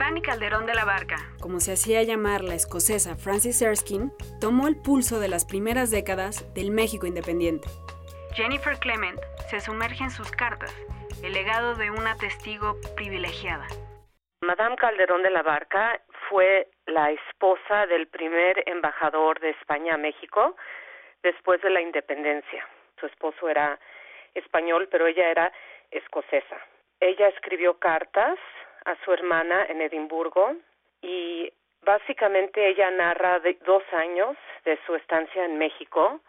[0.00, 4.80] Fanny Calderón de la Barca, como se hacía llamar la escocesa Frances Erskine, tomó el
[4.80, 7.68] pulso de las primeras décadas del México independiente.
[8.32, 10.74] Jennifer Clement se sumerge en sus cartas,
[11.22, 13.66] el legado de una testigo privilegiada.
[14.40, 20.56] Madame Calderón de la Barca fue la esposa del primer embajador de España a México
[21.22, 22.66] después de la independencia.
[22.98, 23.78] Su esposo era
[24.32, 25.52] español, pero ella era
[25.90, 26.56] escocesa.
[27.00, 28.38] Ella escribió cartas
[28.90, 30.56] a su hermana en Edimburgo
[31.00, 31.50] y
[31.82, 36.20] básicamente ella narra dos años de su estancia en México,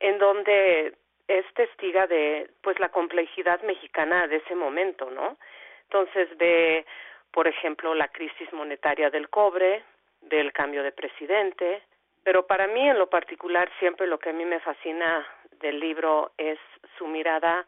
[0.00, 0.94] en donde
[1.28, 5.36] es testiga de pues la complejidad mexicana de ese momento, ¿no?
[5.84, 6.84] Entonces ve,
[7.30, 9.82] por ejemplo, la crisis monetaria del cobre,
[10.20, 11.82] del cambio de presidente,
[12.24, 15.26] pero para mí en lo particular siempre lo que a mí me fascina
[15.60, 16.58] del libro es
[16.98, 17.64] su mirada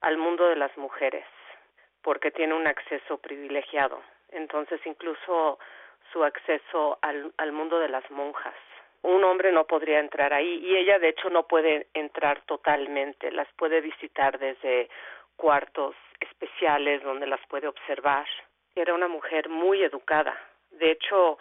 [0.00, 1.24] al mundo de las mujeres
[2.02, 4.02] porque tiene un acceso privilegiado.
[4.30, 5.58] Entonces, incluso
[6.12, 8.54] su acceso al, al mundo de las monjas.
[9.02, 13.32] Un hombre no podría entrar ahí y ella, de hecho, no puede entrar totalmente.
[13.32, 14.88] Las puede visitar desde
[15.36, 18.26] cuartos especiales donde las puede observar.
[18.74, 20.38] Era una mujer muy educada.
[20.70, 21.38] De hecho,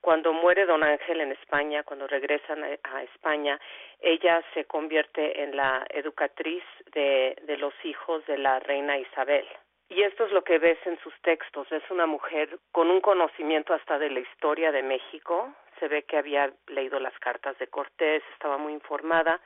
[0.00, 3.58] cuando muere don Ángel en España, cuando regresan a España,
[4.00, 9.46] ella se convierte en la educatriz de, de los hijos de la reina Isabel.
[9.94, 11.70] Y esto es lo que ves en sus textos.
[11.70, 15.54] Es una mujer con un conocimiento hasta de la historia de México.
[15.78, 19.40] Se ve que había leído las cartas de Cortés, estaba muy informada,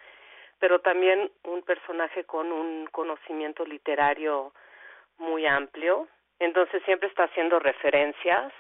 [0.59, 4.55] pero también un personaje con un conocimiento literario
[5.19, 6.09] muy amplio.
[6.39, 8.51] Entonces siempre está haciendo referencias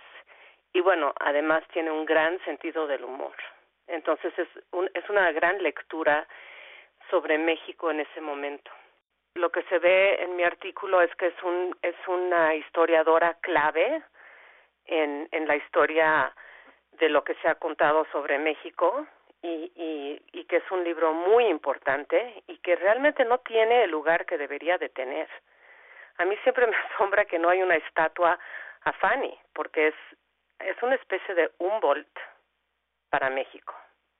[0.74, 3.34] y bueno, además tiene un gran sentido del humor.
[3.86, 6.28] Entonces es, un, es una gran lectura
[7.08, 8.70] sobre México en ese momento
[9.34, 14.02] lo que se ve en mi artículo es que es un es una historiadora clave
[14.86, 16.34] en en la historia
[16.92, 19.06] de lo que se ha contado sobre México
[19.42, 24.26] y, y, que es un libro muy importante y que realmente no tiene el lugar
[24.26, 25.28] que debería de tener.
[26.16, 28.38] A mí siempre me asombra que no hay una estatua
[28.82, 29.94] a Fanny, porque es,
[30.60, 32.18] es una especie de Humboldt
[33.10, 33.74] para México.